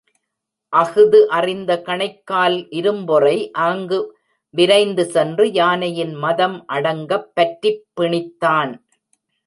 [0.69, 3.51] அஃது அறிந்த கணைக்கால் இரும்பொறை,
[3.51, 4.17] ஆங்கு
[4.49, 8.77] விரைந்து சென்று, யானையின் மதம் அடங்கப் பற்றிப் பிணித்தான்.